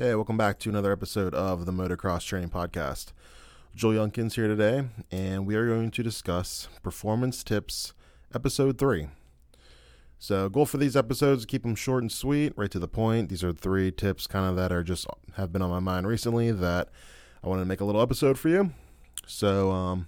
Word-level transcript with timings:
Hey, 0.00 0.14
welcome 0.14 0.36
back 0.36 0.60
to 0.60 0.68
another 0.68 0.92
episode 0.92 1.34
of 1.34 1.66
the 1.66 1.72
Motocross 1.72 2.24
Training 2.24 2.50
Podcast. 2.50 3.06
Joel 3.74 3.94
Youngkins 3.94 4.34
here 4.34 4.46
today, 4.46 4.84
and 5.10 5.44
we 5.44 5.56
are 5.56 5.66
going 5.66 5.90
to 5.90 6.04
discuss 6.04 6.68
Performance 6.84 7.42
Tips, 7.42 7.94
Episode 8.32 8.78
3. 8.78 9.08
So, 10.20 10.48
goal 10.48 10.66
for 10.66 10.76
these 10.76 10.94
episodes 10.94 11.44
keep 11.44 11.64
them 11.64 11.74
short 11.74 12.04
and 12.04 12.12
sweet, 12.12 12.52
right 12.54 12.70
to 12.70 12.78
the 12.78 12.86
point. 12.86 13.28
These 13.28 13.42
are 13.42 13.52
three 13.52 13.90
tips 13.90 14.28
kind 14.28 14.48
of 14.48 14.54
that 14.54 14.70
are 14.70 14.84
just 14.84 15.04
have 15.34 15.52
been 15.52 15.62
on 15.62 15.70
my 15.70 15.80
mind 15.80 16.06
recently 16.06 16.52
that 16.52 16.90
I 17.42 17.48
wanted 17.48 17.62
to 17.62 17.68
make 17.68 17.80
a 17.80 17.84
little 17.84 18.00
episode 18.00 18.38
for 18.38 18.50
you. 18.50 18.70
So, 19.26 19.72
um, 19.72 20.06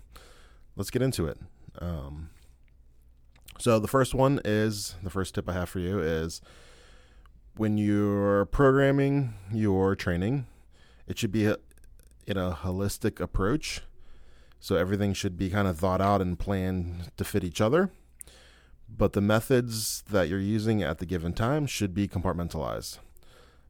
let's 0.76 0.90
get 0.90 1.02
into 1.02 1.26
it. 1.26 1.38
Um, 1.80 2.30
so, 3.58 3.80
the 3.80 3.88
first 3.88 4.14
one 4.14 4.40
is 4.44 4.94
the 5.02 5.10
first 5.10 5.34
tip 5.34 5.48
I 5.48 5.52
have 5.52 5.68
for 5.68 5.80
you 5.80 5.98
is 5.98 6.40
when 7.56 7.78
you're 7.78 8.46
programming 8.46 9.34
your 9.52 9.94
training, 9.96 10.46
it 11.06 11.18
should 11.18 11.32
be 11.32 11.44
in 12.26 12.36
a 12.36 12.52
holistic 12.52 13.20
approach. 13.20 13.82
So 14.60 14.76
everything 14.76 15.14
should 15.14 15.38
be 15.38 15.50
kind 15.50 15.66
of 15.66 15.78
thought 15.78 16.00
out 16.00 16.20
and 16.20 16.38
planned 16.38 17.10
to 17.16 17.24
fit 17.24 17.44
each 17.44 17.60
other. 17.60 17.90
But 18.88 19.12
the 19.14 19.20
methods 19.20 20.02
that 20.10 20.28
you're 20.28 20.38
using 20.38 20.82
at 20.82 20.98
the 20.98 21.06
given 21.06 21.32
time 21.32 21.66
should 21.66 21.94
be 21.94 22.08
compartmentalized. 22.08 22.98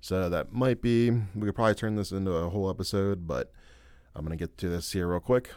So 0.00 0.28
that 0.28 0.52
might 0.52 0.80
be, 0.80 1.10
we 1.10 1.46
could 1.46 1.54
probably 1.54 1.74
turn 1.74 1.96
this 1.96 2.10
into 2.10 2.32
a 2.32 2.48
whole 2.48 2.70
episode, 2.70 3.26
but 3.26 3.52
I'm 4.14 4.24
going 4.24 4.36
to 4.36 4.42
get 4.42 4.56
to 4.58 4.68
this 4.68 4.92
here 4.92 5.08
real 5.08 5.20
quick. 5.20 5.50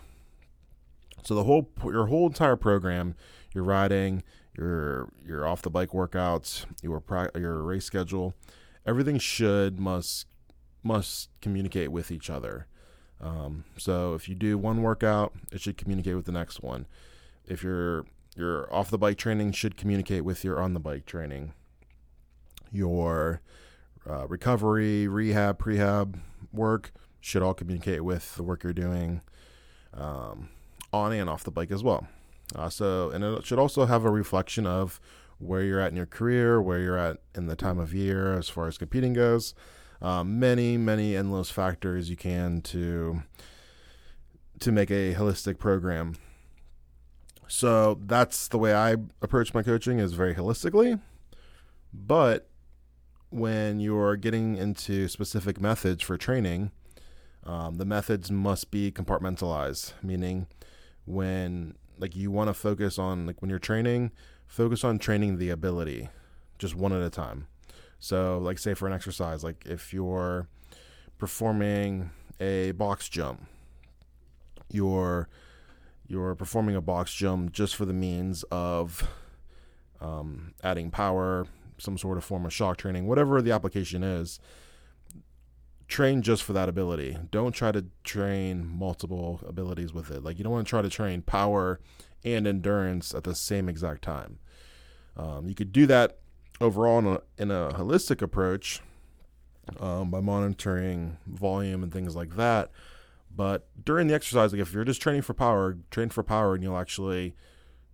So 1.24 1.34
the 1.34 1.46
whole, 1.46 1.70
your 1.84 2.08
whole 2.08 2.28
entire 2.28 2.58
program, 2.58 3.16
your 3.54 3.64
riding, 3.64 4.24
your 4.58 5.10
your 5.26 5.48
off 5.48 5.62
the 5.62 5.70
bike 5.70 5.90
workouts, 5.90 6.66
your 6.82 7.02
your 7.36 7.62
race 7.64 7.86
schedule, 7.86 8.34
everything 8.86 9.18
should 9.18 9.80
must 9.80 10.28
must 10.84 11.30
communicate 11.42 11.92
with 11.92 12.12
each 12.12 12.30
other. 12.30 12.68
Um, 13.22 13.64
so 13.78 14.14
if 14.16 14.28
you 14.28 14.36
do 14.36 14.58
one 14.58 14.82
workout, 14.82 15.34
it 15.52 15.62
should 15.62 15.78
communicate 15.78 16.16
with 16.16 16.26
the 16.26 16.32
next 16.32 16.62
one. 16.62 16.86
If 17.46 17.64
your 17.64 18.06
your 18.36 18.74
off 18.74 18.90
the 18.90 18.98
bike 18.98 19.18
training 19.18 19.52
should 19.52 19.78
communicate 19.78 20.26
with 20.26 20.44
your 20.44 20.62
on 20.62 20.74
the 20.74 20.80
bike 20.80 21.06
training. 21.06 21.54
Your 22.72 23.42
uh, 24.10 24.28
recovery, 24.28 25.08
rehab, 25.08 25.60
prehab 25.60 26.20
work 26.52 26.92
should 27.22 27.44
all 27.44 27.54
communicate 27.54 28.04
with 28.04 28.36
the 28.36 28.44
work 28.44 28.64
you're 28.64 28.74
doing 28.74 29.22
um, 29.94 30.50
on 30.92 31.14
and 31.14 31.30
off 31.30 31.44
the 31.44 31.52
bike 31.52 31.72
as 31.72 31.84
well. 31.84 32.08
Uh, 32.56 32.70
so, 32.70 33.10
and 33.10 33.24
it 33.24 33.46
should 33.46 33.60
also 33.60 33.86
have 33.86 34.06
a 34.06 34.12
reflection 34.12 34.66
of 34.66 35.00
where 35.40 35.64
you're 35.64 35.80
at 35.80 35.92
in 35.92 35.98
your 35.98 36.06
career, 36.06 36.62
where 36.62 36.80
you're 36.80 36.98
at 36.98 37.18
in 37.36 37.48
the 37.48 37.56
time 37.56 37.80
of 37.80 37.94
year 37.94 38.34
as 38.34 38.50
far 38.50 38.68
as 38.68 38.78
competing 38.78 39.14
goes. 39.14 39.54
Um, 40.02 40.40
many, 40.40 40.78
many 40.78 41.16
endless 41.16 41.50
factors 41.50 42.10
you 42.10 42.16
can 42.18 42.62
to 42.62 43.24
to 44.60 44.72
make 44.72 44.92
a 44.92 45.14
holistic 45.14 45.58
program. 45.58 46.16
So 47.48 48.00
that's 48.06 48.48
the 48.48 48.58
way 48.58 48.74
I 48.74 48.96
approach 49.22 49.54
my 49.54 49.64
coaching 49.64 50.00
is 50.00 50.14
very 50.14 50.36
holistically. 50.36 51.02
But 51.94 52.50
when 53.30 53.80
you're 53.80 54.16
getting 54.16 54.56
into 54.56 55.08
specific 55.08 55.60
methods 55.60 56.04
for 56.04 56.18
training, 56.18 56.72
um, 57.44 57.76
the 57.76 57.86
methods 57.86 58.32
must 58.32 58.72
be 58.72 58.92
compartmentalized, 58.92 59.94
meaning 60.02 60.48
when 61.06 61.76
like 62.04 62.18
you 62.18 62.30
want 62.30 62.50
to 62.50 62.54
focus 62.54 63.00
on 63.00 63.26
like 63.26 63.42
when 63.42 63.50
you're 63.50 63.58
training, 63.58 64.12
focus 64.46 64.84
on 64.84 65.00
training 65.00 65.38
the 65.38 65.50
ability, 65.50 66.10
just 66.60 66.76
one 66.76 66.92
at 66.92 67.02
a 67.02 67.10
time. 67.10 67.48
So 67.98 68.40
like 68.40 68.60
say 68.60 68.74
for 68.74 68.88
an 68.88 68.94
exercise, 68.94 69.42
like 69.42 69.64
if 69.66 69.94
you're 69.94 70.50
performing 71.18 72.12
a 72.42 72.72
box 72.72 73.08
jump, 73.08 73.48
you're 74.70 75.30
you're 76.06 76.36
performing 76.36 76.76
a 76.76 76.82
box 76.82 77.14
jump 77.14 77.54
just 77.54 77.74
for 77.74 77.86
the 77.86 77.94
means 77.94 78.44
of 78.52 79.08
um, 80.02 80.54
adding 80.62 80.92
power, 80.92 81.48
some 81.78 81.98
sort 81.98 82.18
of 82.18 82.26
form 82.26 82.46
of 82.46 82.52
shock 82.52 82.76
training, 82.76 83.08
whatever 83.08 83.42
the 83.42 83.54
application 83.54 84.04
is 84.04 84.42
train 85.94 86.24
just 86.24 86.42
for 86.42 86.54
that 86.54 86.68
ability. 86.68 87.16
Don't 87.30 87.52
try 87.52 87.72
to 87.72 87.86
train 88.04 88.68
multiple 88.68 89.40
abilities 89.48 89.94
with 89.94 90.10
it. 90.10 90.24
Like 90.24 90.40
you 90.40 90.44
don't 90.44 90.52
want 90.52 90.66
to 90.66 90.70
try 90.70 90.82
to 90.82 90.90
train 90.90 91.22
power 91.22 91.80
and 92.24 92.48
endurance 92.48 93.14
at 93.14 93.26
the 93.26 93.36
same 93.36 93.70
exact 93.70 94.02
time. 94.02 94.40
Um, 95.16 95.48
you 95.48 95.54
could 95.54 95.72
do 95.72 95.86
that 95.86 96.18
overall 96.60 96.98
in 96.98 97.06
a, 97.06 97.20
in 97.38 97.52
a 97.52 97.70
holistic 97.74 98.24
approach 98.24 98.82
um, 99.80 100.10
by 100.10 100.20
monitoring 100.20 101.18
volume 101.28 101.84
and 101.84 101.94
things 101.94 102.16
like 102.16 102.38
that. 102.38 102.72
But 103.36 103.68
during 103.86 104.08
the 104.08 104.16
exercise, 104.16 104.52
like 104.52 104.62
if 104.62 104.74
you're 104.74 104.84
just 104.86 105.02
training 105.02 105.22
for 105.22 105.36
power, 105.36 105.78
train 105.92 106.10
for 106.10 106.24
power, 106.24 106.56
and 106.56 106.64
you'll 106.64 106.78
actually 106.78 107.36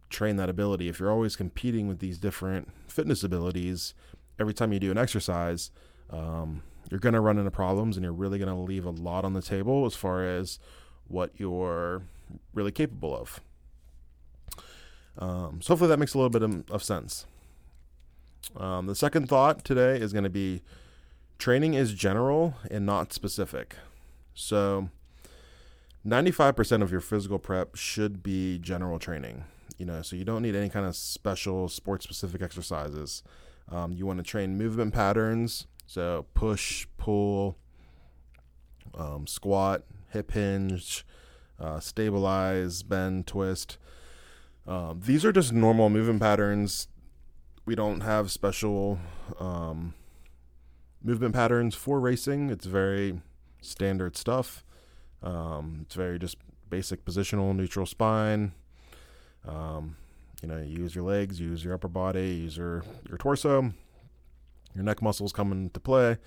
train 0.09 0.37
that 0.37 0.49
ability. 0.49 0.87
If 0.87 1.01
you're 1.01 1.11
always 1.11 1.35
competing 1.35 1.89
with 1.89 1.99
these 1.99 2.17
different 2.17 2.69
fitness 2.87 3.25
abilities 3.25 3.93
every 4.39 4.53
time 4.53 4.71
you 4.71 4.79
do 4.79 4.89
an 4.89 4.97
exercise, 4.97 5.71
um, 6.09 6.63
you're 6.89 6.99
going 6.99 7.13
to 7.13 7.21
run 7.21 7.37
into 7.37 7.51
problems 7.51 7.97
and 7.97 8.03
you're 8.03 8.13
really 8.13 8.39
going 8.39 8.53
to 8.53 8.59
leave 8.59 8.85
a 8.85 8.89
lot 8.89 9.23
on 9.25 9.33
the 9.33 9.41
table 9.41 9.85
as 9.85 9.95
far 9.95 10.25
as 10.25 10.59
what 11.07 11.31
you're 11.37 12.03
really 12.53 12.71
capable 12.71 13.15
of. 13.15 13.39
Um, 15.17 15.59
so 15.61 15.73
hopefully 15.73 15.89
that 15.89 15.99
makes 15.99 16.13
a 16.13 16.17
little 16.17 16.29
bit 16.29 16.43
of, 16.43 16.69
of 16.71 16.83
sense. 16.83 17.25
Um, 18.55 18.87
the 18.87 18.95
second 18.95 19.27
thought 19.27 19.63
today 19.63 19.97
is 19.97 20.13
going 20.13 20.23
to 20.23 20.29
be 20.29 20.61
training 21.37 21.73
is 21.73 21.93
general 21.93 22.55
and 22.71 22.85
not 22.85 23.13
specific. 23.13 23.75
So 24.33 24.89
95% 26.05 26.81
of 26.81 26.91
your 26.91 27.01
physical 27.01 27.39
prep 27.39 27.75
should 27.75 28.23
be 28.23 28.57
general 28.57 28.99
training. 28.99 29.43
You 29.77 29.85
know, 29.85 30.01
so 30.01 30.15
you 30.15 30.25
don't 30.25 30.41
need 30.41 30.55
any 30.55 30.69
kind 30.69 30.85
of 30.85 30.95
special 30.95 31.69
sport 31.69 32.03
specific 32.03 32.41
exercises. 32.41 33.23
Um, 33.69 33.93
you 33.93 34.05
want 34.05 34.17
to 34.17 34.23
train 34.23 34.57
movement 34.57 34.93
patterns 34.93 35.67
so 35.89 36.27
push, 36.35 36.85
pull, 36.99 37.57
um, 38.95 39.25
squat, 39.25 39.85
hip 40.11 40.29
hinge, 40.33 41.03
uh, 41.59 41.79
stabilize, 41.79 42.83
bend, 42.83 43.25
twist. 43.25 43.79
Um, 44.67 45.01
these 45.03 45.25
are 45.25 45.31
just 45.31 45.51
normal 45.51 45.89
movement 45.89 46.21
patterns. 46.21 46.89
We 47.65 47.73
don't 47.73 48.01
have 48.01 48.29
special 48.29 48.99
um, 49.39 49.95
movement 51.03 51.33
patterns 51.33 51.73
for 51.73 51.99
racing. 51.99 52.51
It's 52.51 52.67
very 52.67 53.19
standard 53.59 54.15
stuff. 54.15 54.63
Um, 55.23 55.79
it's 55.87 55.95
very 55.95 56.19
just 56.19 56.37
basic 56.69 57.03
positional 57.03 57.55
neutral 57.55 57.87
spine. 57.87 58.51
Um, 59.43 59.95
you 60.43 60.49
know, 60.49 60.57
you 60.57 60.83
use 60.83 60.93
your 60.93 61.05
legs, 61.05 61.39
use 61.39 61.63
your 61.63 61.73
upper 61.73 61.87
body, 61.87 62.35
use 62.43 62.57
your, 62.57 62.83
your 63.07 63.17
torso 63.17 63.73
your 64.73 64.83
neck 64.83 65.01
muscles 65.01 65.33
come 65.33 65.51
into 65.51 65.79
play. 65.79 66.17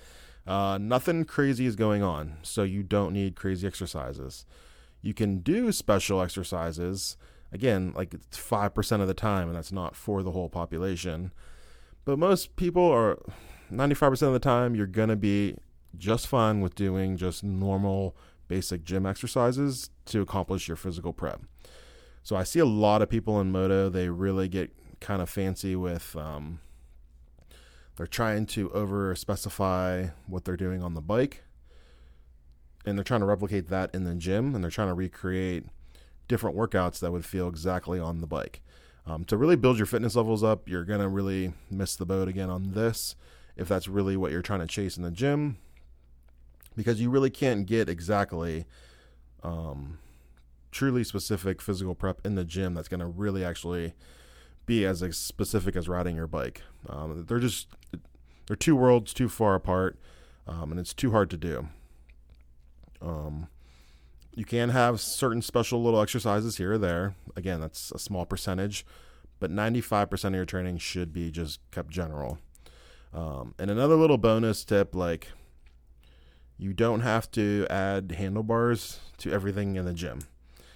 Uh, 0.45 0.77
nothing 0.79 1.23
crazy 1.23 1.65
is 1.65 1.75
going 1.75 2.03
on, 2.03 2.37
so 2.41 2.63
you 2.63 2.83
don't 2.83 3.13
need 3.13 3.35
crazy 3.35 3.65
exercises. 3.65 4.45
You 5.01 5.13
can 5.13 5.39
do 5.39 5.71
special 5.71 6.21
exercises, 6.21 7.17
again, 7.51 7.93
like 7.95 8.13
it's 8.13 8.37
5% 8.37 9.01
of 9.01 9.07
the 9.07 9.13
time, 9.13 9.47
and 9.47 9.55
that's 9.55 9.71
not 9.71 9.95
for 9.95 10.21
the 10.21 10.31
whole 10.31 10.49
population. 10.49 11.31
But 12.05 12.19
most 12.19 12.55
people 12.57 12.85
are 12.89 13.19
95% 13.71 14.21
of 14.23 14.33
the 14.33 14.39
time, 14.39 14.75
you're 14.75 14.85
going 14.85 15.09
to 15.09 15.15
be 15.15 15.55
just 15.97 16.27
fine 16.27 16.61
with 16.61 16.75
doing 16.75 17.17
just 17.17 17.43
normal, 17.43 18.15
basic 18.47 18.83
gym 18.83 19.05
exercises 19.05 19.89
to 20.05 20.21
accomplish 20.21 20.67
your 20.67 20.77
physical 20.77 21.13
prep. 21.13 21.41
So 22.23 22.35
I 22.35 22.43
see 22.43 22.59
a 22.59 22.65
lot 22.65 23.01
of 23.01 23.09
people 23.09 23.39
in 23.39 23.51
moto, 23.51 23.89
they 23.89 24.09
really 24.09 24.47
get 24.47 24.71
kind 24.99 25.21
of 25.21 25.29
fancy 25.29 25.75
with 25.75 26.15
um, 26.15 26.59
they're 27.95 28.07
trying 28.07 28.45
to 28.47 28.71
over 28.71 29.13
specify 29.15 30.07
what 30.27 30.45
they're 30.45 30.57
doing 30.57 30.81
on 30.81 30.93
the 30.93 31.01
bike. 31.01 31.43
And 32.85 32.97
they're 32.97 33.03
trying 33.03 33.21
to 33.21 33.25
replicate 33.25 33.69
that 33.69 33.93
in 33.93 34.03
the 34.03 34.15
gym 34.15 34.55
and 34.55 34.63
they're 34.63 34.71
trying 34.71 34.89
to 34.89 34.93
recreate 34.93 35.65
different 36.27 36.57
workouts 36.57 36.99
that 36.99 37.11
would 37.11 37.25
feel 37.25 37.47
exactly 37.47 37.99
on 37.99 38.19
the 38.19 38.27
bike. 38.27 38.61
Um, 39.05 39.25
to 39.25 39.37
really 39.37 39.55
build 39.55 39.77
your 39.77 39.85
fitness 39.85 40.15
levels 40.15 40.43
up, 40.43 40.67
you're 40.67 40.85
going 40.85 40.99
to 40.99 41.07
really 41.07 41.53
miss 41.69 41.95
the 41.95 42.05
boat 42.05 42.27
again 42.27 42.49
on 42.49 42.71
this 42.71 43.15
if 43.55 43.67
that's 43.67 43.87
really 43.87 44.17
what 44.17 44.31
you're 44.31 44.41
trying 44.41 44.61
to 44.61 44.67
chase 44.67 44.97
in 44.97 45.03
the 45.03 45.11
gym 45.11 45.57
because 46.75 46.99
you 46.99 47.09
really 47.09 47.29
can't 47.29 47.65
get 47.65 47.89
exactly 47.89 48.65
um, 49.43 49.99
truly 50.71 51.03
specific 51.03 51.61
physical 51.61 51.95
prep 51.95 52.25
in 52.25 52.35
the 52.35 52.43
gym 52.43 52.73
that's 52.73 52.87
going 52.87 52.99
to 52.99 53.05
really 53.05 53.43
actually 53.43 53.93
be 54.65 54.85
as 54.85 55.03
specific 55.17 55.75
as 55.75 55.89
riding 55.89 56.15
your 56.15 56.27
bike. 56.27 56.61
Um, 56.87 57.25
they're 57.27 57.39
just 57.39 57.67
they're 58.47 58.55
two 58.55 58.75
worlds 58.75 59.13
too 59.13 59.29
far 59.29 59.55
apart, 59.55 59.97
um, 60.47 60.71
and 60.71 60.79
it's 60.79 60.93
too 60.93 61.11
hard 61.11 61.29
to 61.31 61.37
do. 61.37 61.67
Um, 63.01 63.47
you 64.35 64.45
can 64.45 64.69
have 64.69 64.99
certain 64.99 65.41
special 65.41 65.83
little 65.83 66.01
exercises 66.01 66.57
here 66.57 66.73
or 66.73 66.77
there. 66.77 67.15
Again, 67.35 67.61
that's 67.61 67.91
a 67.91 67.99
small 67.99 68.25
percentage, 68.25 68.85
but 69.39 69.51
95% 69.51 70.25
of 70.25 70.33
your 70.33 70.45
training 70.45 70.77
should 70.79 71.13
be 71.13 71.29
just 71.29 71.59
kept 71.71 71.89
general. 71.89 72.39
Um, 73.13 73.53
and 73.59 73.69
another 73.69 73.95
little 73.95 74.17
bonus 74.17 74.63
tip, 74.63 74.95
like 74.95 75.29
you 76.57 76.73
don't 76.73 77.01
have 77.01 77.29
to 77.31 77.67
add 77.69 78.13
handlebars 78.13 78.99
to 79.19 79.31
everything 79.31 79.75
in 79.75 79.85
the 79.85 79.93
gym. 79.93 80.21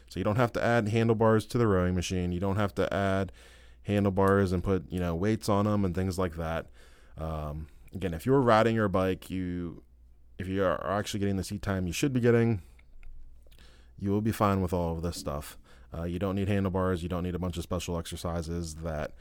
So 0.10 0.20
you 0.20 0.24
don't 0.24 0.36
have 0.36 0.54
to 0.54 0.64
add 0.64 0.90
handlebars 0.90 1.46
to 1.48 1.58
the 1.58 1.68
rowing 1.68 1.96
machine. 1.96 2.32
You 2.32 2.40
don't 2.40 2.58
have 2.58 2.76
to 2.76 2.94
add 2.94 3.32
handlebars 3.88 4.52
and 4.52 4.64
put 4.64 4.84
you 4.92 5.00
know 5.00 5.16
weights 5.16 5.50
on 5.50 5.66
them 5.66 5.84
and 5.84 5.96
things 5.96 6.20
like 6.20 6.36
that. 6.36 6.68
Um, 7.18 7.68
again, 7.94 8.14
if 8.14 8.26
you're 8.26 8.42
riding 8.42 8.76
your 8.76 8.90
bike, 8.90 9.30
you 9.30 9.82
if 10.38 10.48
you 10.48 10.64
are 10.64 10.92
actually 10.92 11.22
getting 11.22 11.38
the 11.38 11.44
seat 11.44 11.62
time 11.62 11.88
you 11.88 11.94
should 11.94 12.14
be 12.14 12.20
getting, 12.20 12.62
you 13.98 14.12
will 14.12 14.22
be 14.22 14.32
fine 14.32 14.62
with 14.62 14.74
all 14.74 14.96
of 14.96 15.02
this 15.02 15.18
stuff. 15.18 15.58
Uh, 15.98 16.04
you 16.04 16.20
don't 16.20 16.36
need 16.36 16.50
handlebars. 16.50 17.02
You 17.02 17.10
don't 17.10 17.24
need 17.24 17.34
a 17.34 17.40
bunch 17.40 17.58
of 17.58 17.64
special 17.64 17.98
exercises 17.98 18.76
that 18.76 19.14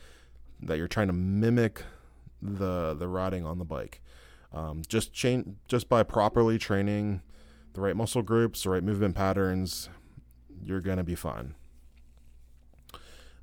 that 0.60 0.78
you're 0.78 0.88
trying 0.88 1.06
to 1.06 1.12
mimic 1.12 1.82
the 2.42 2.94
the 2.94 3.08
riding 3.08 3.46
on 3.46 3.58
the 3.58 3.64
bike. 3.64 4.02
Um, 4.52 4.82
just 4.86 5.12
change 5.12 5.46
just 5.68 5.88
by 5.88 6.02
properly 6.02 6.58
training 6.58 7.22
the 7.74 7.80
right 7.80 7.96
muscle 7.96 8.22
groups, 8.22 8.64
the 8.64 8.70
right 8.70 8.82
movement 8.82 9.14
patterns, 9.14 9.88
you're 10.62 10.80
gonna 10.80 11.04
be 11.04 11.14
fine. 11.14 11.54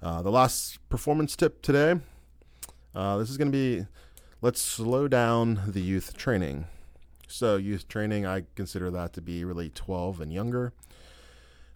Uh, 0.04 0.22
the 0.22 0.30
last 0.30 0.78
performance 0.90 1.34
tip 1.34 1.62
today. 1.62 1.98
Uh, 2.94 3.18
this 3.18 3.30
is 3.30 3.38
gonna 3.38 3.50
be 3.50 3.86
let's 4.42 4.62
slow 4.62 5.08
down 5.08 5.62
the 5.66 5.80
youth 5.80 6.18
training. 6.18 6.66
So 7.30 7.56
youth 7.56 7.88
training, 7.88 8.26
I 8.26 8.44
consider 8.56 8.92
that 8.92 9.14
to 9.14 9.22
be 9.22 9.46
really 9.46 9.70
12 9.70 10.20
and 10.20 10.34
younger. 10.34 10.74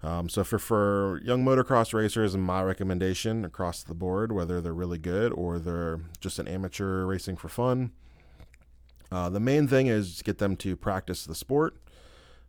Um, 0.03 0.27
so 0.27 0.43
for 0.43 0.59
for 0.59 1.21
young 1.23 1.45
motocross 1.45 1.93
racers, 1.93 2.35
my 2.35 2.61
recommendation 2.61 3.45
across 3.45 3.81
the 3.81 3.95
board, 3.95 4.33
whether 4.33 4.59
they're 4.59 4.73
really 4.73 4.97
good 4.97 5.31
or 5.31 5.57
they're 5.57 6.01
just 6.19 6.37
an 6.37 6.49
amateur 6.49 7.05
racing 7.05 7.37
for 7.37 7.47
fun, 7.47 7.91
uh, 9.09 9.29
the 9.29 9.39
main 9.39 9.69
thing 9.69 9.87
is 9.87 10.21
get 10.21 10.37
them 10.37 10.57
to 10.57 10.75
practice 10.75 11.23
the 11.23 11.33
sport. 11.33 11.77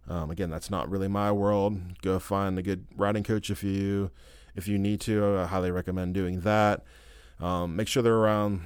Um, 0.08 0.32
again, 0.32 0.50
that's 0.50 0.70
not 0.70 0.90
really 0.90 1.06
my 1.06 1.30
world. 1.30 2.02
Go 2.02 2.18
find 2.18 2.58
a 2.58 2.62
good 2.62 2.86
riding 2.96 3.22
coach 3.22 3.48
if 3.48 3.62
you 3.62 4.10
if 4.58 4.66
you 4.66 4.76
need 4.76 5.00
to. 5.02 5.38
I 5.38 5.46
highly 5.46 5.70
recommend 5.70 6.14
doing 6.14 6.40
that. 6.40 6.82
Um, 7.40 7.76
make 7.76 7.86
sure 7.86 8.02
they're 8.02 8.12
around 8.12 8.60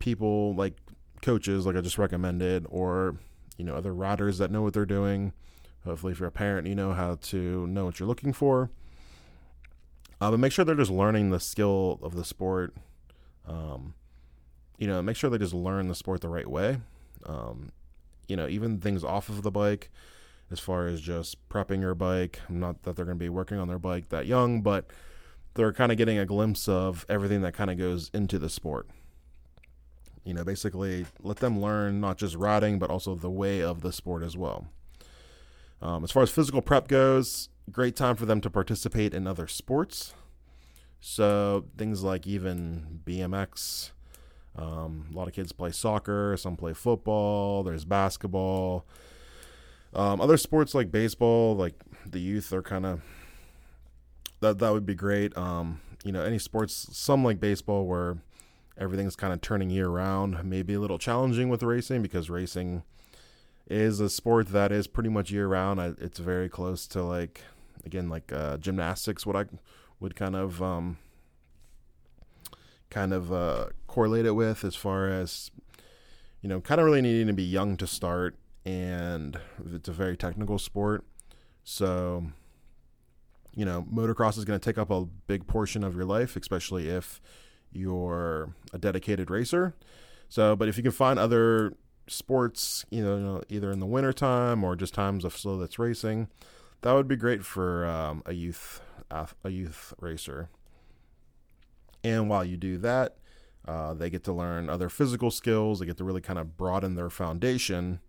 people 0.00 0.54
like 0.56 0.74
coaches, 1.22 1.64
like 1.64 1.76
I 1.76 1.80
just 1.80 1.98
recommended, 1.98 2.66
or 2.68 3.16
you 3.56 3.64
know 3.64 3.76
other 3.76 3.94
riders 3.94 4.38
that 4.38 4.50
know 4.50 4.60
what 4.60 4.74
they're 4.74 4.84
doing. 4.84 5.32
Hopefully, 5.84 6.12
if 6.12 6.18
you're 6.18 6.28
a 6.28 6.32
parent, 6.32 6.66
you 6.66 6.74
know 6.74 6.92
how 6.92 7.14
to 7.14 7.66
know 7.68 7.84
what 7.84 8.00
you're 8.00 8.08
looking 8.08 8.32
for. 8.32 8.70
Uh, 10.20 10.32
but 10.32 10.40
make 10.40 10.52
sure 10.52 10.64
they're 10.64 10.74
just 10.74 10.90
learning 10.90 11.30
the 11.30 11.40
skill 11.40 12.00
of 12.02 12.14
the 12.14 12.24
sport. 12.24 12.74
Um, 13.46 13.94
you 14.78 14.86
know, 14.86 15.00
make 15.00 15.16
sure 15.16 15.30
they 15.30 15.38
just 15.38 15.54
learn 15.54 15.86
the 15.88 15.94
sport 15.94 16.20
the 16.20 16.28
right 16.28 16.46
way. 16.46 16.80
Um, 17.24 17.70
you 18.26 18.36
know, 18.36 18.48
even 18.48 18.80
things 18.80 19.04
off 19.04 19.28
of 19.28 19.42
the 19.42 19.50
bike, 19.50 19.90
as 20.50 20.58
far 20.58 20.88
as 20.88 21.00
just 21.00 21.48
prepping 21.48 21.80
your 21.80 21.94
bike. 21.94 22.40
Not 22.48 22.82
that 22.82 22.96
they're 22.96 23.04
going 23.04 23.16
to 23.18 23.24
be 23.24 23.28
working 23.28 23.58
on 23.58 23.68
their 23.68 23.78
bike 23.78 24.08
that 24.08 24.26
young, 24.26 24.60
but 24.60 24.90
they're 25.54 25.72
kind 25.72 25.92
of 25.92 25.98
getting 25.98 26.18
a 26.18 26.26
glimpse 26.26 26.68
of 26.68 27.04
everything 27.08 27.42
that 27.42 27.54
kind 27.54 27.70
of 27.70 27.78
goes 27.78 28.10
into 28.14 28.38
the 28.38 28.48
sport. 28.48 28.88
You 30.24 30.34
know, 30.34 30.44
basically 30.44 31.06
let 31.22 31.38
them 31.38 31.60
learn 31.60 32.00
not 32.00 32.18
just 32.18 32.36
riding, 32.36 32.78
but 32.78 32.90
also 32.90 33.14
the 33.14 33.30
way 33.30 33.62
of 33.62 33.80
the 33.80 33.92
sport 33.92 34.22
as 34.22 34.36
well. 34.36 34.68
Um, 35.82 36.04
as 36.04 36.10
far 36.10 36.22
as 36.22 36.30
physical 36.30 36.60
prep 36.60 36.88
goes, 36.88 37.48
great 37.70 37.96
time 37.96 38.16
for 38.16 38.26
them 38.26 38.40
to 38.42 38.50
participate 38.50 39.14
in 39.14 39.26
other 39.26 39.46
sports. 39.46 40.12
So 41.00 41.64
things 41.78 42.02
like 42.02 42.26
even 42.26 43.00
BMX. 43.04 43.90
Um, 44.56 45.06
a 45.10 45.16
lot 45.16 45.28
of 45.28 45.34
kids 45.34 45.52
play 45.52 45.70
soccer. 45.70 46.36
Some 46.36 46.56
play 46.56 46.74
football. 46.74 47.62
There's 47.62 47.86
basketball. 47.86 48.86
Um, 49.94 50.20
other 50.20 50.36
sports 50.36 50.74
like 50.74 50.92
baseball, 50.92 51.56
like 51.56 51.74
the 52.06 52.20
youth 52.20 52.52
are 52.52 52.62
kind 52.62 52.86
of 52.86 53.00
that 54.40 54.58
that 54.58 54.72
would 54.72 54.86
be 54.86 54.94
great. 54.94 55.36
Um, 55.36 55.80
you 56.04 56.12
know, 56.12 56.22
any 56.22 56.38
sports, 56.38 56.88
some 56.92 57.24
like 57.24 57.40
baseball 57.40 57.86
where 57.86 58.18
everything's 58.78 59.16
kind 59.16 59.32
of 59.32 59.40
turning 59.40 59.70
year 59.70 59.88
round, 59.88 60.44
maybe 60.44 60.74
a 60.74 60.80
little 60.80 60.98
challenging 60.98 61.48
with 61.48 61.62
racing 61.62 62.02
because 62.02 62.30
racing 62.30 62.82
is 63.68 64.00
a 64.00 64.10
sport 64.10 64.48
that 64.48 64.72
is 64.72 64.86
pretty 64.86 65.10
much 65.10 65.30
year 65.30 65.46
round. 65.46 65.80
It's 66.00 66.18
very 66.18 66.48
close 66.48 66.86
to 66.88 67.02
like 67.02 67.42
again 67.84 68.08
like 68.08 68.32
uh, 68.32 68.56
gymnastics. 68.56 69.26
What 69.26 69.36
I 69.36 69.44
would 70.00 70.16
kind 70.16 70.34
of 70.34 70.62
um, 70.62 70.98
kind 72.88 73.12
of 73.12 73.32
uh, 73.32 73.66
correlate 73.86 74.26
it 74.26 74.32
with 74.32 74.64
as 74.64 74.74
far 74.74 75.08
as 75.08 75.50
you 76.42 76.48
know, 76.48 76.60
kind 76.60 76.80
of 76.80 76.86
really 76.86 77.02
needing 77.02 77.26
to 77.26 77.32
be 77.32 77.42
young 77.42 77.76
to 77.76 77.86
start, 77.86 78.36
and 78.64 79.38
it's 79.74 79.88
a 79.88 79.92
very 79.92 80.16
technical 80.16 80.58
sport. 80.58 81.04
So, 81.64 82.28
you 83.54 83.64
know, 83.64 83.86
motocross 83.92 84.38
is 84.38 84.44
going 84.44 84.58
to 84.58 84.64
take 84.64 84.78
up 84.78 84.90
a 84.90 85.04
big 85.26 85.46
portion 85.46 85.84
of 85.84 85.94
your 85.94 86.04
life, 86.04 86.36
especially 86.36 86.88
if 86.88 87.20
you're 87.72 88.54
a 88.72 88.78
dedicated 88.78 89.30
racer. 89.30 89.74
So, 90.28 90.54
but 90.54 90.68
if 90.68 90.76
you 90.76 90.82
can 90.82 90.92
find 90.92 91.18
other 91.18 91.74
sports, 92.06 92.84
you 92.90 93.04
know, 93.04 93.42
either 93.48 93.70
in 93.70 93.80
the 93.80 93.86
wintertime 93.86 94.64
or 94.64 94.76
just 94.76 94.94
times 94.94 95.24
of 95.24 95.36
slow 95.36 95.58
that's 95.58 95.78
racing, 95.78 96.28
that 96.82 96.92
would 96.92 97.08
be 97.08 97.16
great 97.16 97.44
for 97.44 97.86
um, 97.86 98.22
a 98.26 98.32
youth 98.32 98.80
a 99.10 99.50
youth 99.50 99.92
racer. 100.00 100.48
And 102.04 102.30
while 102.30 102.44
you 102.44 102.56
do 102.56 102.78
that, 102.78 103.16
uh, 103.66 103.92
they 103.94 104.08
get 104.08 104.24
to 104.24 104.32
learn 104.32 104.70
other 104.70 104.88
physical 104.88 105.30
skills. 105.30 105.80
They 105.80 105.86
get 105.86 105.96
to 105.98 106.04
really 106.04 106.20
kind 106.20 106.38
of 106.38 106.56
broaden 106.56 106.94
their 106.94 107.10
foundation 107.10 108.00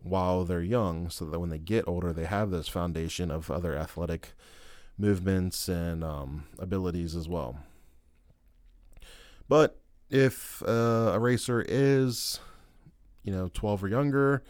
while 0.00 0.44
they're 0.44 0.62
young, 0.62 1.10
so 1.10 1.24
that 1.24 1.40
when 1.40 1.50
they 1.50 1.58
get 1.58 1.88
older, 1.88 2.12
they 2.12 2.24
have 2.24 2.50
this 2.50 2.68
foundation 2.68 3.30
of 3.30 3.50
other 3.50 3.76
athletic 3.76 4.32
movements 4.98 5.68
and 5.68 6.02
um, 6.02 6.44
abilities 6.58 7.14
as 7.14 7.28
well. 7.28 7.56
But 9.48 9.78
if 10.10 10.62
uh, 10.66 11.12
a 11.14 11.18
racer 11.18 11.64
is 11.66 12.40
you 13.22 13.32
know 13.32 13.50
12 13.52 13.84
or 13.84 13.88
younger 13.88 14.42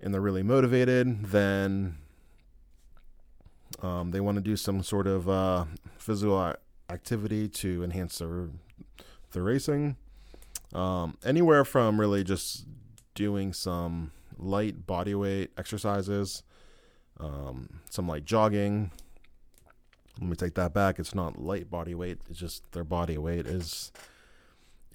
and 0.00 0.12
they're 0.14 0.20
really 0.20 0.42
motivated 0.42 1.26
then 1.26 1.96
um, 3.82 4.10
they 4.10 4.20
want 4.20 4.36
to 4.36 4.42
do 4.42 4.56
some 4.56 4.82
sort 4.82 5.06
of 5.06 5.28
uh, 5.28 5.64
physical 5.98 6.54
activity 6.88 7.48
to 7.48 7.84
enhance 7.84 8.18
their 8.18 8.48
their 9.32 9.42
racing 9.42 9.96
um, 10.74 11.18
anywhere 11.24 11.64
from 11.64 12.00
really 12.00 12.24
just 12.24 12.66
doing 13.14 13.52
some 13.52 14.12
light 14.38 14.86
body 14.86 15.14
weight 15.14 15.50
exercises 15.58 16.42
um, 17.20 17.80
some 17.90 18.08
light 18.08 18.24
jogging 18.24 18.90
let 20.20 20.30
me 20.30 20.36
take 20.36 20.54
that 20.54 20.72
back 20.72 20.98
it's 20.98 21.14
not 21.14 21.40
light 21.40 21.70
body 21.70 21.94
weight 21.94 22.18
it's 22.28 22.38
just 22.38 22.70
their 22.72 22.84
body 22.84 23.16
weight 23.18 23.46
is 23.46 23.92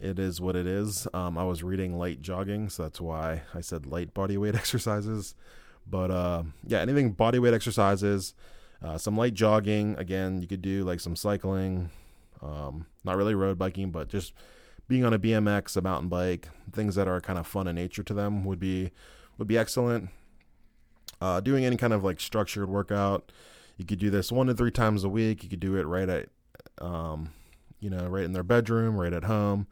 it 0.04 0.20
is 0.20 0.42
what 0.42 0.56
it 0.56 0.68
is. 0.68 1.08
Um, 1.14 1.38
I 1.38 1.46
was 1.46 1.64
reading 1.64 1.98
light 1.98 2.22
jogging, 2.22 2.70
so 2.70 2.84
that's 2.84 3.00
why 3.00 3.44
I 3.54 3.62
said 3.62 3.86
light 3.86 4.14
body 4.14 4.38
weight 4.38 4.56
exercises. 4.64 5.34
But 5.90 6.12
uh, 6.12 6.44
yeah, 6.68 6.80
anything 6.80 7.12
body 7.12 7.40
weight 7.40 7.54
exercises, 7.54 8.34
uh, 8.84 8.98
some 8.98 9.16
light 9.16 9.34
jogging. 9.34 9.96
Again, 9.98 10.42
you 10.42 10.48
could 10.48 10.62
do 10.62 10.84
like 10.84 11.00
some 11.00 11.16
cycling, 11.16 11.90
um, 12.42 12.86
not 13.06 13.16
really 13.16 13.34
road 13.34 13.58
biking, 13.58 13.92
but 13.92 14.10
just 14.10 14.34
being 14.90 15.06
on 15.06 15.14
a 15.14 15.20
BMX, 15.20 15.78
a 15.78 15.82
mountain 15.82 16.10
bike, 16.10 16.50
things 16.72 16.96
that 16.96 17.08
are 17.08 17.22
kind 17.22 17.40
of 17.40 17.48
fun 17.48 17.68
in 17.68 17.76
nature 17.76 18.04
to 18.04 18.14
them 18.14 18.44
would 18.44 18.60
be 18.60 18.92
would 19.38 19.48
be 19.48 19.58
excellent. 19.58 20.10
Uh, 21.22 21.40
doing 21.40 21.64
any 21.64 21.78
kind 21.78 21.94
of 21.94 22.04
like 22.04 22.20
structured 22.20 22.68
workout, 22.68 23.32
you 23.78 23.86
could 23.86 24.00
do 24.00 24.10
this 24.10 24.32
one 24.32 24.48
to 24.48 24.54
three 24.54 24.72
times 24.72 25.04
a 25.04 25.10
week. 25.10 25.44
You 25.44 25.50
could 25.50 25.60
do 25.60 25.76
it 25.76 25.84
right 25.84 26.10
at, 26.10 26.30
um, 26.80 27.30
you 27.80 27.90
know, 27.90 28.08
right 28.08 28.24
in 28.24 28.34
their 28.34 28.44
bedroom, 28.44 28.98
right 28.98 29.14
at 29.14 29.24
home. 29.24 29.68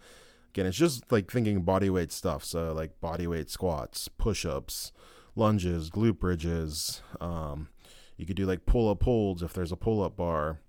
Again, 0.50 0.66
it's 0.66 0.78
just 0.78 1.12
like 1.12 1.32
thinking 1.32 1.62
body 1.62 1.90
weight 1.90 2.12
stuff. 2.12 2.44
So 2.44 2.74
like 2.74 3.00
body 3.00 3.28
weight 3.28 3.50
squats, 3.50 4.08
push 4.08 4.46
ups, 4.46 4.92
lunges, 5.36 5.90
glute 5.90 6.20
bridges. 6.20 7.02
Um, 7.22 7.70
you 8.18 8.26
could 8.26 8.36
do 8.36 8.46
like 8.46 8.66
pull 8.66 8.90
up 8.90 9.04
holds 9.04 9.42
if 9.42 9.54
there's 9.54 9.72
a 9.72 9.78
pull 9.78 10.04
up 10.04 10.18
bar. 10.18 10.60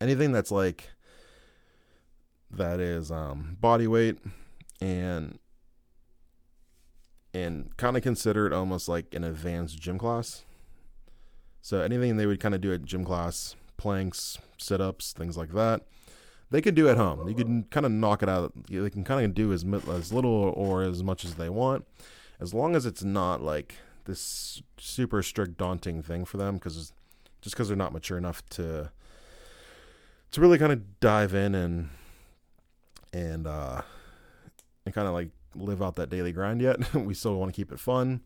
Anything 0.00 0.32
that's 0.32 0.50
like 0.50 0.90
that 2.50 2.80
is 2.80 3.10
um, 3.10 3.56
body 3.60 3.86
weight 3.86 4.18
and 4.80 5.38
and 7.34 7.74
kind 7.76 7.96
of 7.96 8.02
considered 8.02 8.52
almost 8.52 8.88
like 8.88 9.14
an 9.14 9.24
advanced 9.24 9.80
gym 9.80 9.98
class. 9.98 10.44
So 11.62 11.80
anything 11.80 12.16
they 12.16 12.26
would 12.26 12.40
kind 12.40 12.54
of 12.54 12.60
do 12.60 12.72
at 12.72 12.84
gym 12.84 13.04
class, 13.04 13.56
planks, 13.76 14.38
sit 14.58 14.80
ups, 14.80 15.12
things 15.12 15.36
like 15.36 15.52
that 15.52 15.82
they 16.52 16.60
could 16.60 16.74
do 16.74 16.88
at 16.88 16.98
home. 16.98 17.26
You 17.26 17.34
can 17.34 17.64
kind 17.64 17.86
of 17.86 17.90
knock 17.90 18.22
it 18.22 18.28
out. 18.28 18.52
They 18.68 18.90
can 18.90 19.04
kind 19.04 19.24
of 19.24 19.34
do 19.34 19.52
as 19.52 19.64
as 19.88 20.12
little 20.12 20.52
or 20.54 20.82
as 20.82 21.02
much 21.02 21.24
as 21.24 21.34
they 21.34 21.48
want, 21.48 21.86
as 22.38 22.52
long 22.52 22.76
as 22.76 22.84
it's 22.84 23.02
not 23.02 23.42
like 23.42 23.76
this 24.04 24.62
super 24.76 25.22
strict, 25.22 25.56
daunting 25.56 26.02
thing 26.02 26.26
for 26.26 26.36
them. 26.36 26.54
Because 26.54 26.92
just 27.40 27.56
because 27.56 27.68
they're 27.68 27.76
not 27.76 27.94
mature 27.94 28.18
enough 28.18 28.44
to 28.50 28.92
to 30.30 30.40
really 30.40 30.58
kind 30.58 30.72
of 30.72 31.00
dive 31.00 31.34
in 31.34 31.54
and 31.54 31.88
and 33.14 33.46
uh 33.46 33.80
and 34.84 34.94
kind 34.94 35.08
of 35.08 35.14
like 35.14 35.30
live 35.54 35.82
out 35.82 35.96
that 35.96 36.10
daily 36.10 36.32
grind 36.32 36.60
yet. 36.60 36.94
we 36.94 37.14
still 37.14 37.36
want 37.36 37.50
to 37.52 37.56
keep 37.56 37.72
it 37.72 37.80
fun. 37.80 38.20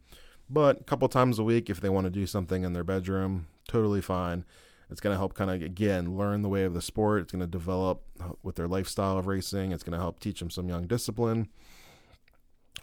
But 0.48 0.80
a 0.80 0.84
couple 0.84 1.08
times 1.08 1.38
a 1.38 1.44
week, 1.44 1.68
if 1.68 1.80
they 1.80 1.88
want 1.88 2.04
to 2.04 2.10
do 2.10 2.26
something 2.26 2.62
in 2.62 2.72
their 2.72 2.84
bedroom, 2.84 3.48
totally 3.68 4.00
fine. 4.00 4.44
It's 4.88 5.00
going 5.00 5.12
to 5.12 5.18
help 5.18 5.34
kind 5.34 5.50
of, 5.50 5.62
again, 5.62 6.16
learn 6.16 6.42
the 6.42 6.48
way 6.48 6.62
of 6.62 6.72
the 6.72 6.82
sport. 6.82 7.22
It's 7.22 7.32
going 7.32 7.40
to 7.40 7.46
develop 7.46 8.02
with 8.44 8.54
their 8.54 8.68
lifestyle 8.68 9.18
of 9.18 9.26
racing. 9.26 9.72
It's 9.72 9.82
going 9.82 9.94
to 9.94 9.98
help 9.98 10.20
teach 10.20 10.38
them 10.38 10.50
some 10.50 10.68
young 10.68 10.86
discipline. 10.86 11.48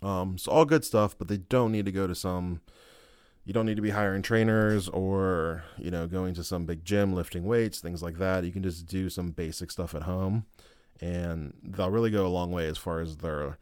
Um, 0.02 0.38
so, 0.38 0.52
all 0.52 0.66
good 0.66 0.84
stuff, 0.84 1.18
but 1.18 1.30
they 1.30 1.38
don't 1.38 1.72
need 1.72 1.86
to 1.86 1.92
go 1.94 2.08
to 2.08 2.16
some, 2.16 2.60
you 3.46 3.54
don't 3.54 3.66
need 3.66 3.78
to 3.78 3.82
be 3.82 3.92
hiring 3.92 4.22
trainers 4.22 4.90
or, 4.90 5.64
you 5.78 5.92
know, 5.92 6.08
going 6.08 6.34
to 6.34 6.44
some 6.44 6.66
big 6.66 6.84
gym, 6.84 7.14
lifting 7.14 7.46
weights, 7.46 7.80
things 7.80 8.04
like 8.04 8.18
that. 8.18 8.44
You 8.44 8.52
can 8.52 8.64
just 8.64 8.86
do 8.86 9.10
some 9.10 9.32
basic 9.32 9.72
stuff 9.72 9.96
at 9.96 10.04
home, 10.04 10.46
and 11.00 11.54
they'll 11.64 11.90
really 11.90 12.12
go 12.12 12.26
a 12.26 12.28
long 12.28 12.52
way 12.52 12.68
as 12.68 12.78
far 12.78 13.00
as 13.00 13.18
their 13.18 13.58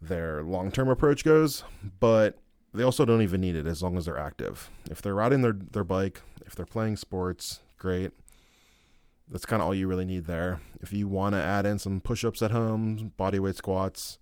their 0.00 0.44
long 0.44 0.70
term 0.70 0.88
approach 0.88 1.24
goes. 1.24 1.64
But 1.98 2.38
they 2.74 2.82
also 2.82 3.04
don't 3.04 3.22
even 3.22 3.40
need 3.40 3.56
it 3.56 3.66
as 3.66 3.82
long 3.82 3.96
as 3.96 4.04
they're 4.04 4.18
active. 4.18 4.70
If 4.90 5.00
they're 5.02 5.14
riding 5.14 5.42
their, 5.42 5.52
their 5.52 5.84
bike, 5.84 6.20
if 6.46 6.54
they're 6.54 6.66
playing 6.66 6.96
sports, 6.96 7.60
great. 7.78 8.12
That's 9.30 9.46
kind 9.46 9.60
of 9.60 9.68
all 9.68 9.74
you 9.74 9.88
really 9.88 10.04
need 10.04 10.26
there. 10.26 10.60
If 10.80 10.92
you 10.92 11.06
want 11.06 11.34
to 11.34 11.42
add 11.42 11.66
in 11.66 11.78
some 11.78 12.00
push 12.00 12.24
ups 12.24 12.40
at 12.42 12.50
home, 12.50 13.12
body 13.16 13.38
weight 13.38 13.56
squats, 13.56 14.18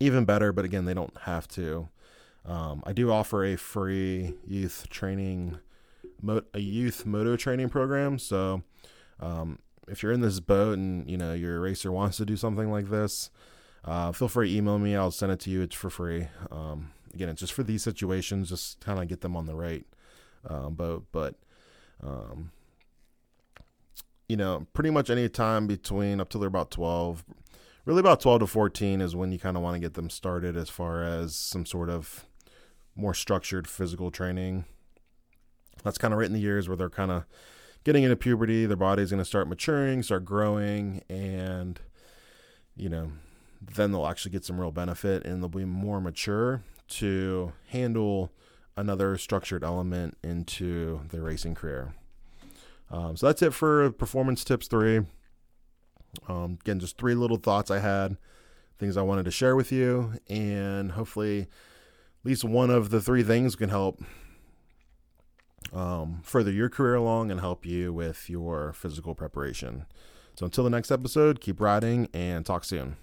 even 0.00 0.24
better, 0.24 0.52
but 0.52 0.64
again, 0.64 0.84
they 0.84 0.94
don't 0.94 1.16
have 1.22 1.46
to. 1.48 1.88
Um, 2.44 2.82
I 2.86 2.92
do 2.92 3.10
offer 3.10 3.44
a 3.44 3.56
free 3.56 4.34
youth 4.46 4.86
training, 4.90 5.58
a 6.54 6.58
youth 6.60 7.06
moto 7.06 7.36
training 7.36 7.68
program. 7.68 8.18
So, 8.18 8.62
um, 9.20 9.58
if 9.88 10.02
you're 10.02 10.12
in 10.12 10.20
this 10.20 10.40
boat 10.40 10.78
and 10.78 11.08
you 11.08 11.16
know 11.16 11.32
your 11.32 11.60
racer 11.60 11.90
wants 11.92 12.16
to 12.18 12.24
do 12.24 12.36
something 12.36 12.70
like 12.70 12.90
this, 12.90 13.30
uh, 13.84 14.12
feel 14.12 14.28
free 14.28 14.50
to 14.50 14.56
email 14.56 14.78
me. 14.78 14.96
I'll 14.96 15.10
send 15.10 15.32
it 15.32 15.40
to 15.40 15.50
you. 15.50 15.62
It's 15.62 15.74
for 15.74 15.90
free. 15.90 16.28
Um, 16.50 16.92
again, 17.16 17.30
it's 17.30 17.40
just 17.40 17.54
for 17.54 17.62
these 17.62 17.82
situations, 17.82 18.50
just 18.50 18.78
kind 18.80 19.00
of 19.00 19.08
get 19.08 19.22
them 19.22 19.36
on 19.36 19.46
the 19.46 19.54
right 19.54 19.86
um, 20.48 20.74
boat. 20.74 21.06
But, 21.12 21.34
um, 22.02 22.52
you 24.28 24.36
know, 24.36 24.66
pretty 24.74 24.90
much 24.90 25.08
any 25.08 25.28
time 25.28 25.66
between 25.66 26.20
up 26.20 26.28
till 26.28 26.40
they're 26.40 26.48
about 26.48 26.70
12, 26.70 27.24
really 27.86 28.00
about 28.00 28.20
12 28.20 28.40
to 28.40 28.46
14 28.46 29.00
is 29.00 29.16
when 29.16 29.32
you 29.32 29.38
kind 29.38 29.56
of 29.56 29.62
want 29.62 29.74
to 29.74 29.80
get 29.80 29.94
them 29.94 30.10
started 30.10 30.56
as 30.56 30.68
far 30.68 31.02
as 31.02 31.34
some 31.34 31.64
sort 31.64 31.88
of 31.88 32.26
more 32.94 33.14
structured 33.14 33.66
physical 33.66 34.10
training. 34.10 34.66
That's 35.82 35.98
kind 35.98 36.12
of 36.12 36.18
right 36.18 36.26
in 36.26 36.34
the 36.34 36.40
years 36.40 36.68
where 36.68 36.76
they're 36.76 36.90
kind 36.90 37.10
of 37.10 37.24
getting 37.84 38.04
into 38.04 38.16
puberty, 38.16 38.66
their 38.66 38.76
body's 38.76 39.10
going 39.10 39.18
to 39.18 39.24
start 39.24 39.48
maturing, 39.48 40.02
start 40.02 40.24
growing, 40.24 41.02
and, 41.08 41.80
you 42.76 42.90
know, 42.90 43.12
then 43.62 43.92
they'll 43.92 44.06
actually 44.06 44.32
get 44.32 44.44
some 44.44 44.60
real 44.60 44.70
benefit 44.70 45.24
and 45.24 45.40
they'll 45.40 45.48
be 45.48 45.64
more 45.64 45.98
mature 45.98 46.62
to 46.88 47.52
handle 47.68 48.32
another 48.76 49.16
structured 49.16 49.64
element 49.64 50.16
into 50.22 51.00
their 51.10 51.22
racing 51.22 51.54
career. 51.54 51.94
Um, 52.90 53.16
so 53.16 53.26
that's 53.26 53.42
it 53.42 53.54
for 53.54 53.90
performance 53.90 54.44
tips 54.44 54.68
three. 54.68 55.00
Um, 56.28 56.58
again, 56.60 56.78
just 56.80 56.98
three 56.98 57.14
little 57.14 57.36
thoughts 57.36 57.70
I 57.70 57.78
had, 57.78 58.16
things 58.78 58.96
I 58.96 59.02
wanted 59.02 59.24
to 59.24 59.30
share 59.30 59.56
with 59.56 59.72
you, 59.72 60.14
and 60.28 60.92
hopefully, 60.92 61.42
at 61.42 61.48
least 62.24 62.44
one 62.44 62.70
of 62.70 62.90
the 62.90 63.00
three 63.00 63.22
things 63.22 63.56
can 63.56 63.68
help 63.68 64.02
um, 65.72 66.20
further 66.22 66.50
your 66.50 66.68
career 66.68 66.94
along 66.94 67.30
and 67.30 67.40
help 67.40 67.66
you 67.66 67.92
with 67.92 68.30
your 68.30 68.72
physical 68.72 69.14
preparation. 69.14 69.86
So 70.36 70.44
until 70.46 70.64
the 70.64 70.70
next 70.70 70.90
episode, 70.90 71.40
keep 71.40 71.60
riding 71.60 72.08
and 72.12 72.44
talk 72.44 72.64
soon. 72.64 72.96